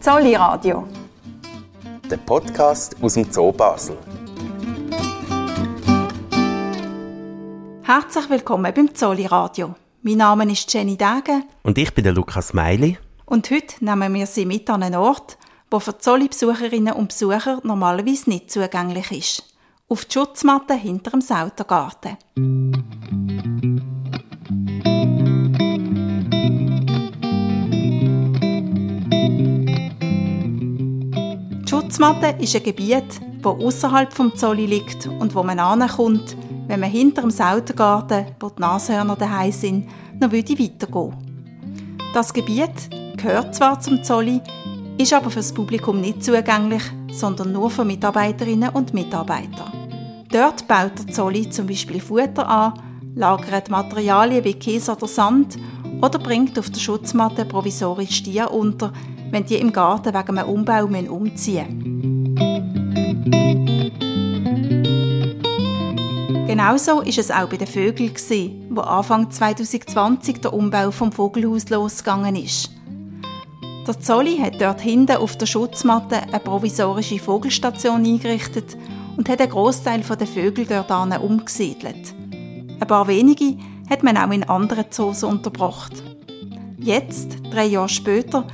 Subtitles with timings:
[0.00, 0.88] Zolli Radio.
[2.10, 3.98] Der Podcast aus dem Zoo Basel.
[7.82, 9.74] Herzlich willkommen beim Zolli Radio.
[10.00, 11.44] Mein Name ist Jenny Degen.
[11.64, 12.96] Und ich bin der Lukas Meili.
[13.26, 15.36] Und heute nehmen wir Sie mit an einen Ort,
[15.70, 19.54] der für Zolli-Besucherinnen und Besucher normalerweise nicht zugänglich ist.
[19.86, 22.16] Auf die Schutzmatte hinter dem Sautergarten.
[32.00, 36.34] Schutzmatte ist ein Gebiet, das außerhalb vom Zolli liegt und wo man ankommt,
[36.66, 39.86] wenn man hinter dem Sautergarten, wo die Nashörner daheim sind,
[40.18, 41.14] noch weitergehen
[42.14, 42.72] Das Gebiet
[43.18, 44.40] gehört zwar zum Zolli,
[44.96, 49.70] ist aber für das Publikum nicht zugänglich, sondern nur für Mitarbeiterinnen und Mitarbeiter.
[50.32, 52.80] Dort baut der Zolli zum Beispiel Futter an,
[53.14, 55.58] lagert Materialien wie Käse oder Sand
[56.00, 58.90] oder bringt auf der Schutzmatte provisorisch Tiere unter,
[59.30, 62.00] wenn die im Garten wegen einem Umbau umziehen
[66.46, 68.12] Genauso war es auch bei den Vögeln,
[68.70, 72.70] wo Anfang 2020 der Umbau vom Vogelhaus losgegangen ist.
[73.86, 78.76] Der Zolli hat dort hinten auf der Schutzmatte eine provisorische Vogelstation eingerichtet
[79.16, 80.90] und hat einen Großteil der Vögel dort
[81.22, 82.14] umgesiedelt.
[82.32, 83.56] Ein paar wenige
[83.88, 86.02] hat man auch in anderen Zoos unterbracht.
[86.78, 88.46] Jetzt, drei Jahre später,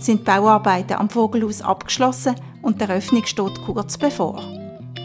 [0.00, 4.42] sind die Bauarbeiten am Vogelhaus abgeschlossen und die Eröffnung steht kurz bevor.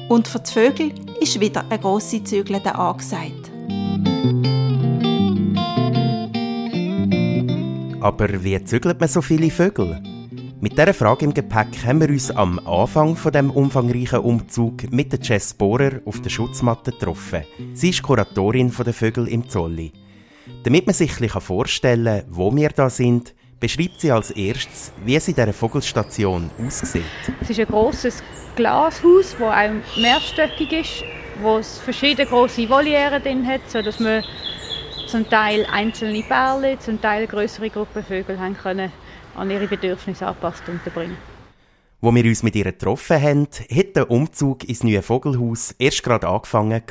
[0.09, 3.51] Und für die Vögel ist wieder eine grosse Zügelte angesagt.
[8.01, 10.01] Aber wie zügelt man so viele Vögel?
[10.61, 15.11] Mit dieser Frage im Gepäck haben wir uns am Anfang von dem umfangreichen Umzug mit
[15.11, 17.43] der Jess Bohrer auf der Schutzmatte getroffen.
[17.73, 19.91] Sie ist Kuratorin der Vögel im Zolli.
[20.63, 23.33] Damit man sich vorstellen kann, wo wir da sind,
[23.65, 27.01] beschreibt sie als erstes, wie es in dieser Vogelstation aussieht.
[27.41, 28.21] Es ist ein grosses
[28.55, 31.03] Glashaus, das auch mehrstöckig ist,
[31.41, 34.23] wo es verschiedene große Voliere drin hat, sodass man
[35.07, 38.91] zum Teil einzelne Bärle, zum Teil größere Gruppen Vögel haben können
[39.33, 41.17] an ihre Bedürfnisse angepasst unterbringen.
[42.01, 46.27] Wo wir uns mit ihr getroffen haben, hat der Umzug ins neue Vogelhaus erst gerade
[46.27, 46.83] angefangen.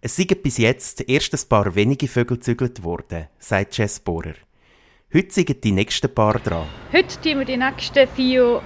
[0.00, 4.32] Es sind bis jetzt erst ein paar wenige Vögel gezügelt worden, sagt Jess Bohrer.
[5.16, 6.66] Heute sind die nächsten paar dran.
[6.92, 8.60] Heute zügeln wir die nächsten vier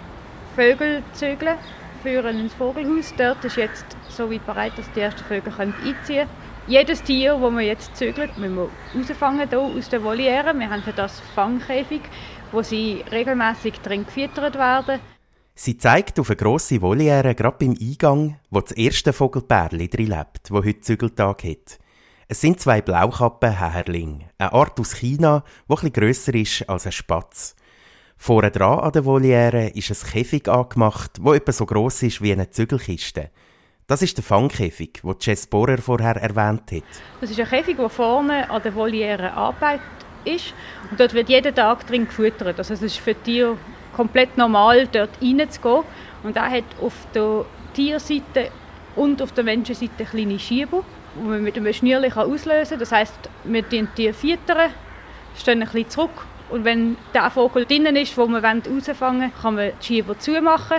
[0.57, 1.59] Vögel zügeln,
[2.03, 3.13] führen ins Vogelhaus.
[3.19, 6.31] Dort ist jetzt so weit bereit, dass die ersten Vögel einziehen können.
[6.67, 10.59] Jedes Tier, das wir jetzt zügeln, müssen wir rausfangen hier aus der Voliere.
[10.59, 12.01] Wir haben für das Fangkäfig,
[12.51, 15.01] wo sie regelmäßig drin gefüttert werden.
[15.55, 20.51] Sie zeigt auf eine grosse Voliere gerade beim Eingang, wo das erste Vogelpärli drin lebt,
[20.51, 21.79] wo heute Zügeltag hat.
[22.31, 27.56] Es sind zwei Blaukappenhäherlinge, eine Art aus China, die etwas grösser ist als ein Spatz.
[28.19, 32.31] Vorne dran an der Voliere ist ein Käfig angemacht, wo etwa so gross ist wie
[32.31, 33.31] eine Zügelkiste.
[33.87, 36.83] Das ist der Fangkäfig, den Jess Bohrer vorher erwähnt hat.
[37.22, 39.81] Das ist ein Käfig, der vorne an der Voliere angebaut
[40.27, 40.53] ist.
[40.91, 42.59] Und dort wird jeden Tag drin gefüttert.
[42.59, 43.56] Also es ist für die Tiere
[43.97, 45.83] komplett normal, dort reinzugehen.
[46.22, 48.50] Und er hat auf der Tierseite
[48.97, 50.84] und auf der Menschenseite kleine Schieber
[51.17, 52.79] die man mit einem Schnürchen auslösen kann.
[52.79, 54.71] Das heisst, wir füttern die füttern,
[55.37, 59.55] stehen ein bisschen zurück und wenn der Vogel drinnen ist, wo wir rausfangen wollen, kann
[59.55, 60.79] man die Schieber zumachen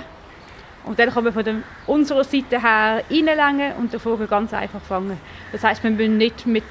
[0.85, 5.17] und dann kann man von unserer Seite her reinlängen und den Vogel ganz einfach fangen.
[5.51, 6.63] Das heisst, wir müssen nicht mit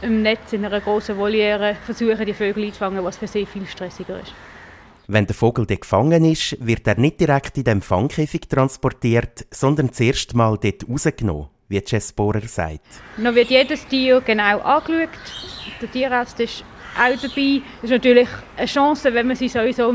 [0.00, 4.20] einem Netz in einer großen Voliere versuchen, die Vögel einzufangen, was für sie viel stressiger
[4.20, 4.32] ist.
[5.08, 9.92] Wenn der Vogel dort gefangen ist, wird er nicht direkt in dem Fangkäfig transportiert, sondern
[9.92, 12.86] zuerst mal dort rausgenommen wie Jess Bohrer sagt.
[13.16, 15.10] Noch wird jedes Tier genau angeschaut.
[15.80, 16.64] Der Tierarzt ist
[16.96, 17.62] auch dabei.
[17.76, 19.92] Das ist natürlich eine Chance, wenn wir sie sowieso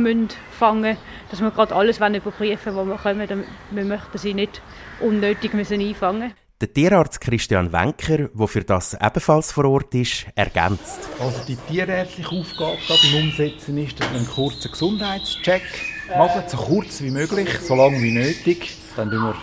[0.52, 0.98] fangen müssen,
[1.32, 3.46] dass wir gerade alles überprüfen wollen, was wir kommen.
[3.72, 4.62] Wir möchten sie nicht
[5.02, 11.10] unnötig müssen einfangen der Tierarzt Christian Wenker, der für das ebenfalls vor Ort ist, ergänzt.
[11.20, 15.64] Also die tierärztliche Aufgabe beim Umsetzen ist, dass wir einen kurzen Gesundheitscheck
[16.08, 18.78] machen, so kurz wie möglich, so lange wie nötig.
[18.96, 19.36] Dann wir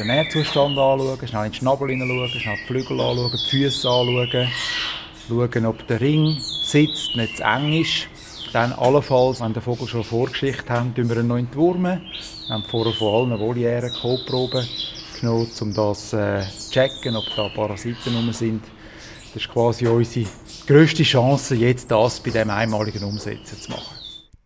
[0.00, 4.48] den Nährzustand anschauen, schnell in den Schnabel hineinschauen, schnell die Flügel anschauen, die Füße anschauen,
[5.28, 8.08] schauen, ob der Ring sitzt, nicht zu eng ist.
[8.52, 12.00] Dann allenfalls, wenn der Vogel schon Vorgeschichte haben, tun wir ihn noch entwurmen.
[12.46, 14.66] Wir haben vorher von allen Volieren Kotproben
[15.20, 18.64] genommen, um das äh, zu checken, ob da Parasiten rum sind.
[19.34, 20.26] Das ist quasi unsere
[20.66, 23.96] grösste Chance, jetzt das bei dem einmaligen Umsetzen zu machen.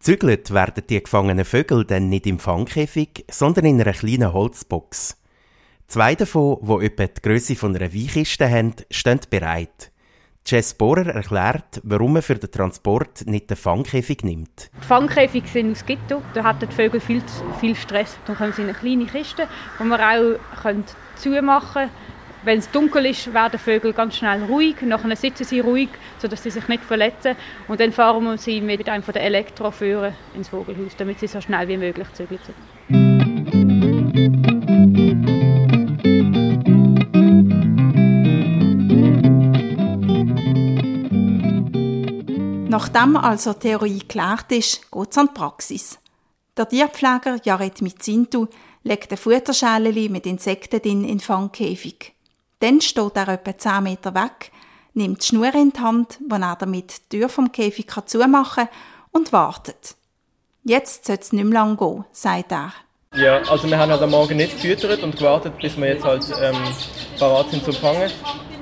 [0.01, 5.17] Zügelt werden die gefangenen Vögel dann nicht im Fangkäfig, sondern in einer kleinen Holzbox.
[5.95, 9.93] Zwei davon, die etwa die Größe einer Weinkiste haben, stehen bereit.
[10.45, 14.73] Jess Bohrer erklärt, warum man für den Transport nicht den Fangkäfig nimmt.
[14.83, 16.21] Die Fangkäfige sind aus Gitter.
[16.35, 17.23] Da haben die Vögel viel,
[17.61, 18.19] viel Stress.
[18.27, 19.47] Dann kommen sie in eine kleine Kiste,
[19.79, 20.75] die man auch
[21.15, 21.91] zumachen können.
[22.43, 24.83] Wenn es dunkel ist, werden Vögel ganz schnell ruhig.
[24.83, 27.37] Nachher sitzen sie ruhig, sodass sie sich nicht verletzen.
[27.69, 31.69] Und dann fahren wir sie mit einem der Elektroführer ins Vogelhaus, damit sie so schnell
[31.69, 32.41] wie möglich zügeln.
[42.75, 45.97] Nachdem also die Theorie geklärt ist, geht es an die Praxis.
[46.57, 48.49] Der Tierpfleger Jared Mitzintu
[48.83, 52.15] legt ein Futterschale mit Insekten in den Fangkäfig.
[52.59, 54.51] Dann steht er etwa 10 Meter weg,
[54.93, 58.75] nimmt die Schnur in die Hand, wo er damit die Tür vom Käfig zumachen kann
[59.13, 59.95] und wartet.
[60.65, 62.73] Jetzt soll es nicht mehr lang gehen, sagt er.
[63.15, 66.27] Ja, also wir haben halt am Morgen nicht gefüttert und gewartet, bis wir jetzt halt
[66.43, 66.57] ähm,
[67.21, 68.11] parat sind zum Fangen,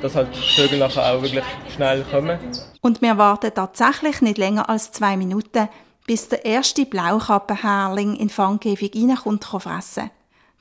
[0.02, 1.44] dass halt die Vögel nachher auch wirklich
[1.75, 2.38] schnell kommen.
[2.81, 5.69] Und wir warten tatsächlich nicht länger als zwei Minuten,
[6.06, 10.10] bis der erste Blaukappenherrling in den Fangkäfig reinkommt fressen.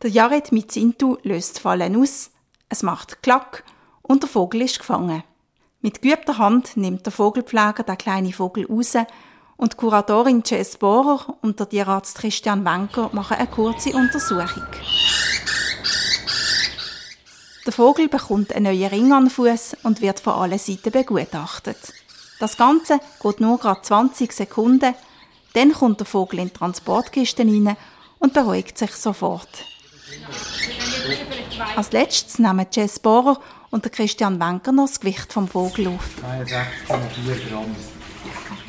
[0.04, 2.32] Der Jared Mitzintu löst Fallen aus,
[2.70, 3.64] es macht Klack
[4.02, 5.24] und der Vogel ist gefangen.
[5.82, 8.96] Mit geübter Hand nimmt der Vogelpfleger den kleinen Vogel raus
[9.58, 14.66] und die Kuratorin Jess Bohrer und der Tierarzt Christian Wenker machen eine kurze Untersuchung.
[17.66, 21.78] Der Vogel bekommt einen neuen Ring an den Fuß und wird von allen Seiten begutachtet.
[22.40, 24.96] Das Ganze geht nur gerade 20 Sekunden,
[25.54, 27.76] dann kommt der Vogel in die Transportkiste rein
[28.20, 29.66] und beruhigt sich sofort.
[31.76, 36.10] Als letztes nehmen Jess Bohrer und Christian Wenker noch das Gewicht vom Vogel auf.
[36.24, 37.76] 61,4 Gramm.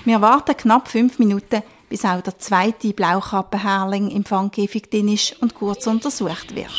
[0.04, 5.54] Wir warten knapp fünf Minuten, bis auch der zweite Blaukappenherrling im Fangkäfig drin ist und
[5.54, 6.70] kurz untersucht wird.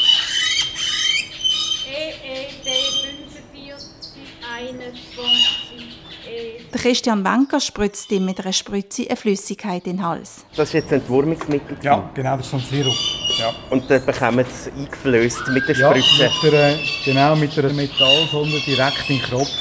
[6.73, 10.43] Der Christian Wenker spritzt ihm mit einer Spritze eine Flüssigkeit in den Hals.
[10.55, 11.77] Das ist jetzt ein Entwurmungsmittel.
[11.83, 12.95] Ja, genau, das ist ein Sirup.
[13.37, 16.31] Ja, Und dann bekommen sie es eingeflößt mit der ja Spritze.
[16.43, 16.75] mit der,
[17.05, 19.51] genau mit der Metallsonde direkt in den Kopf.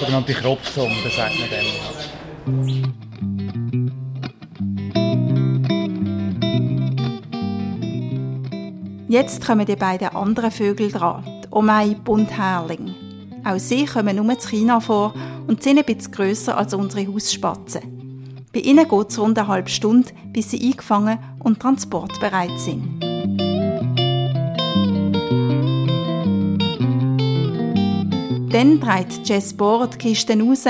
[0.00, 1.66] Sogenannte Kropfsonde, sagt man dem.
[1.66, 2.94] Ja.
[9.08, 13.03] Jetzt kommen die beiden anderen Vögel dran, die Omei Bunthärling.
[13.44, 15.12] Auch sie kommen nur in China vor
[15.46, 18.04] und sind ein bisschen grösser als unsere Hausspatzen.
[18.52, 23.02] Bei ihnen geht es rund eine halbe Stunde, bis sie eingefangen und transportbereit sind.
[28.50, 30.64] Dann dreht Jess Bohrer die Kiste raus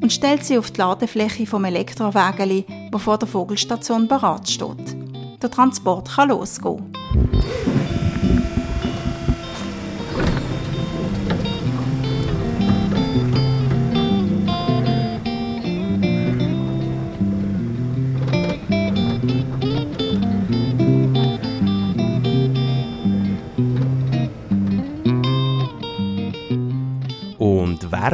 [0.00, 4.96] und stellt sie auf die Ladefläche vom Elektrowägeli, wo vor der Vogelstation bereit steht.
[5.40, 6.92] Der Transport kann losgehen.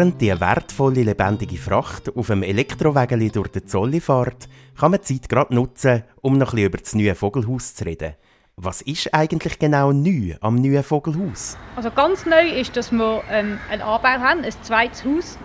[0.05, 5.19] Während die wertvolle lebendige Fracht auf dem Elektrowägeli durch den Zolli fährt, kann man die
[5.19, 8.13] Zeit gerade nutzen, um noch ein über das neue Vogelhaus zu reden.
[8.57, 11.57] Was ist eigentlich genau neu am neuen Vogelhaus?
[11.77, 15.39] Also ganz neu ist, dass wir ähm, einen Anbau haben, ein zweites Haus,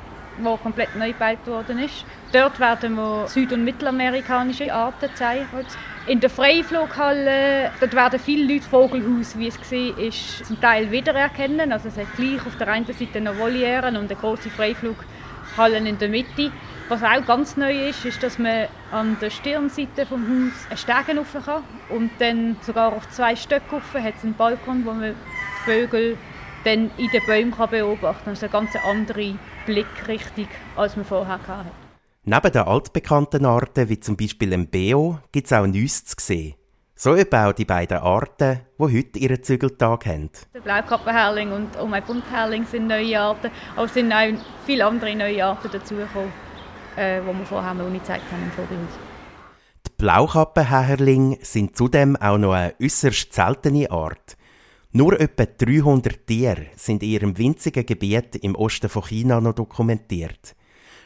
[0.44, 2.04] das komplett neu gebaut worden ist.
[2.34, 5.48] Dort werden wir süd- und mittelamerikanische Arten zeigen.
[6.10, 11.72] In der Freiflughalle dort werden viele Leute Vogelhaus, wie es war, zum Teil wiedererkennen.
[11.72, 16.00] Also es hat gleich auf der einen Seite noch Volieren und eine große Freiflughalle in
[16.00, 16.51] der Mitte.
[16.88, 21.20] Was auch ganz neu ist, ist, dass man an der Stirnseite vom Haus einen Stegen
[21.20, 25.13] rauf kann und dann sogar auf zwei Stöcke rauf hat es einen Balkon, wo man
[25.13, 26.18] die Vögel
[26.63, 28.34] dann in den Bäumen beobachten kann.
[28.34, 29.36] Das ist eine ganz andere
[29.68, 31.88] Blickrichtung, als man vorher hatte.
[32.31, 36.53] Neben den altbekannten Arten, wie zum Beispiel dem Beo, gibt es auch Neues zu sehen.
[36.93, 40.29] So eben auch die beiden Arten, die heute ihren Zügeltag haben.
[40.53, 44.27] Der Blaukappenherrling und auch mein Buntherrling sind neue Arten, aber es sind auch
[44.63, 46.31] viele andere neue Arten dazugekommen,
[46.98, 49.00] äh, die wir vorher noch nicht gezeigt haben im Vogelhaus.
[49.88, 54.38] Die Blaukappenhäherlinge sind zudem auch noch eine äußerst seltene Art.
[54.91, 60.55] Nur etwa 300 Tiere sind in ihrem winzigen Gebiet im Osten von China noch dokumentiert.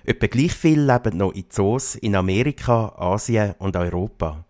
[0.05, 4.43] Etwa gleich viel leben noch in Zoos in Amerika, Asien und Europa.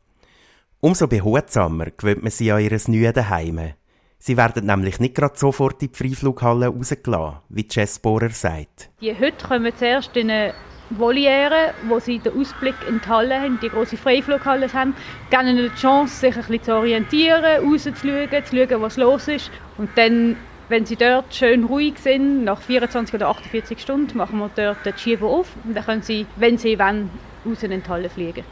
[0.79, 3.74] Umso behutsamer gewöhnt man sie an ihr neues Daheim.
[4.17, 8.89] Sie werden nämlich nicht gerade sofort in die Freiflughalle rausgelassen, wie Jess Bohrer sagt.
[9.00, 10.55] Die Hütte kommen zuerst in eine
[10.89, 14.95] Voliere, wo sie den Ausblick in die Halle haben, die große Freiflughalle haben,
[15.29, 19.51] geben ihnen die Chance, sich ein bisschen zu orientieren, rauszuschauen, zu schauen, was los ist.
[19.77, 20.36] Und dann
[20.70, 24.98] Wenn sie dort schön ruhig sind, nach 24 oder 48 Stunden machen wir dort den
[24.98, 27.10] Schieber auf und dann können sie, wenn sie wollen,
[27.46, 28.46] raus in die Halle fliegen.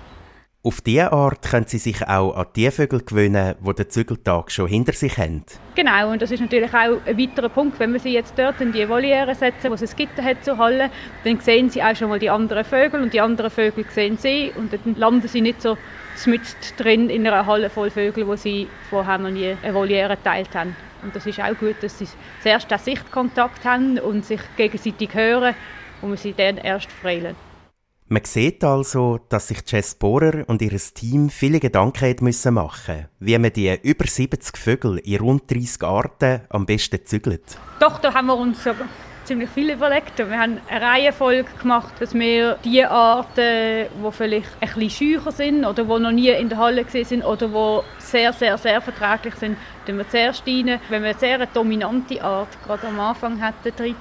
[0.63, 4.68] Auf diese Art können sie sich auch an die Vögel gewöhnen, die den Zügeltag schon
[4.68, 5.44] hinter sich haben.
[5.74, 7.80] Genau, und das ist natürlich auch ein weiterer Punkt.
[7.80, 10.60] Wenn wir sie jetzt dort in die Voliere setzen, wo es ein Gitter hat zur
[10.60, 10.91] Halle,
[11.24, 14.51] dann sehen sie auch schon mal die anderen Vögel und die anderen Vögel sehen sie
[14.56, 15.77] und dann landen sie nicht so
[16.27, 16.46] mitten
[16.77, 20.75] drin in einer Halle voll Vögel, wo sie vorher noch nie eine Voliere geteilt haben.
[21.03, 22.08] Und das ist auch gut, dass sie
[22.41, 25.55] zuerst den Sichtkontakt haben und sich gegenseitig hören
[26.01, 27.36] und man sie dann erst freilen.
[28.08, 33.38] Man sieht also, dass sich Jess Bohrer und ihr Team viele Gedanken machen müssen wie
[33.38, 37.58] man die über 70 Vögel in rund 30 Arten am besten zügelt.
[37.79, 38.67] Doch, da haben wir uns
[39.31, 40.17] ziemlich viel überlegt.
[40.17, 45.85] Wir haben eine Reihenfolge gemacht, dass wir die Arten, die vielleicht ein bisschen sind oder
[45.85, 50.00] die noch nie in der Halle sind oder die sehr, sehr, sehr verträglich sind, tun
[50.00, 50.81] wir zuerst rein.
[50.89, 53.95] Wenn wir eine sehr dominante Art gerade am Anfang hätten, drin,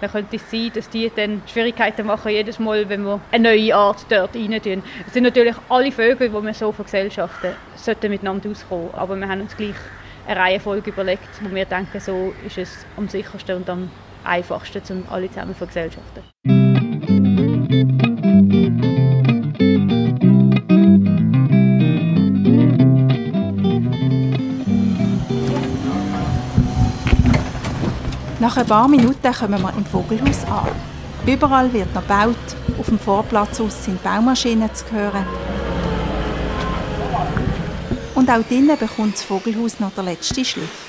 [0.00, 3.76] dann könnte es sein, dass die dann Schwierigkeiten machen, jedes Mal, wenn wir eine neue
[3.76, 4.82] Art dort rein tun.
[5.06, 8.90] Es sind natürlich alle Vögel, die wir so vergesellschaften, sollten miteinander auskommen.
[8.94, 9.76] Aber wir haben uns gleich
[10.26, 13.88] eine Reihenfolge überlegt, wo wir denken, so ist es am sichersten und am
[14.24, 16.22] einfachsten, um alle zusammen zu vergesellschaften.
[28.40, 30.68] Nach ein paar Minuten kommen wir im Vogelhaus an.
[31.26, 32.36] Überall wird noch gebaut,
[32.78, 35.24] auf dem Vorplatz sind Baumaschinen zu hören.
[38.14, 40.83] Und auch drinnen bekommt das Vogelhaus noch der letzte Schliff.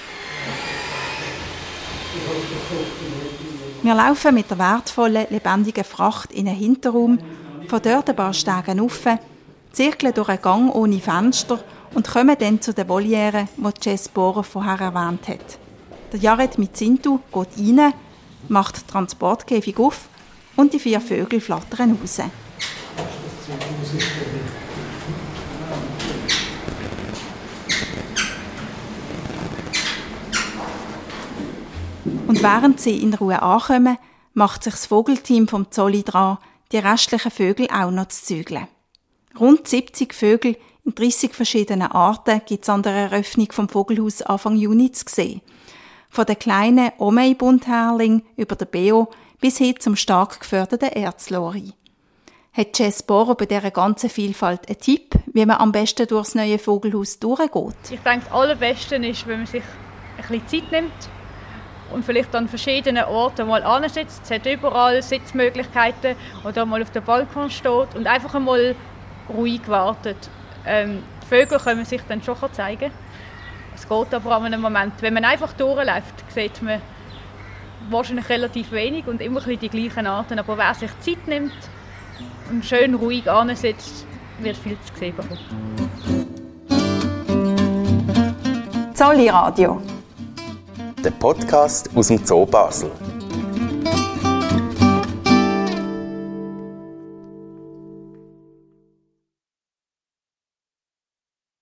[3.83, 7.19] Wir laufen mit der wertvollen, lebendigen Fracht in einen Hinterraum,
[7.67, 9.05] von dort ein paar Stegen rauf,
[9.71, 11.59] zirkeln durch einen Gang ohne Fenster
[11.93, 15.59] und kommen dann zu den Volieren, die Jess Bohrer vorher erwähnt hat.
[16.11, 17.93] Der Jared mit Sintu geht rein,
[18.47, 20.09] macht die Transportkäfig auf
[20.55, 22.19] und die vier Vögel flattern raus.
[32.35, 33.97] Und während sie in Ruhe ankommen,
[34.33, 36.37] macht sich das Vogelteam vom Zolli dran,
[36.73, 38.67] die restlichen Vögel auch noch zu zügeln.
[39.39, 44.57] Rund 70 Vögel in 30 verschiedenen Arten gibt es an der Eröffnung vom Vogelhaus Anfang
[44.57, 45.39] Juni zu sehen.
[46.09, 49.07] Von den kleinen Omei-Bunthärling über den Beo
[49.39, 51.71] bis hin zum stark geförderten Erzlori.
[52.51, 56.59] Hat Jess Bohrer bei dieser ganzen Vielfalt einen Tipp, wie man am besten durchs neue
[56.59, 57.91] Vogelhaus durchgeht?
[57.91, 59.63] Ich denke, das Allerbesten ist, wenn man sich
[60.17, 60.91] ein bisschen Zeit nimmt
[61.91, 64.21] und vielleicht an verschiedenen Orten mal ansitzt.
[64.23, 68.75] Es hat überall Sitzmöglichkeiten oder mal auf dem Balkon steht und einfach einmal
[69.29, 70.29] ruhig wartet.
[70.65, 72.91] Ähm, die Vögel können sich dann schon zeigen.
[73.75, 74.93] Es geht aber an einem Moment.
[75.01, 76.81] Wenn man einfach durchläuft, sieht man
[77.89, 80.39] wahrscheinlich relativ wenig und immer die gleichen Arten.
[80.39, 81.53] Aber wer sich Zeit nimmt
[82.49, 84.07] und schön ruhig ansitzt,
[84.39, 85.39] wird viel zu sehen bekommen.
[88.93, 89.81] Zolli Radio.
[91.05, 92.89] Der Podcast aus dem Zoo Basel.